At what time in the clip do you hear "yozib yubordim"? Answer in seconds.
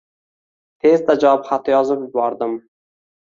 1.75-2.57